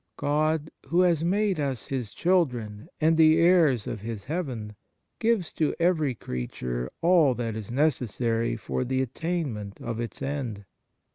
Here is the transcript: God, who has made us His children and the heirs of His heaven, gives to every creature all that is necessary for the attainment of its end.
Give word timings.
God, 0.17 0.71
who 0.87 1.01
has 1.01 1.23
made 1.23 1.59
us 1.59 1.85
His 1.85 2.11
children 2.11 2.89
and 2.99 3.17
the 3.17 3.37
heirs 3.37 3.85
of 3.85 4.01
His 4.01 4.23
heaven, 4.23 4.75
gives 5.19 5.53
to 5.53 5.75
every 5.79 6.15
creature 6.15 6.89
all 7.03 7.35
that 7.35 7.55
is 7.55 7.69
necessary 7.69 8.55
for 8.55 8.83
the 8.83 9.03
attainment 9.03 9.79
of 9.79 9.99
its 9.99 10.23
end. 10.23 10.65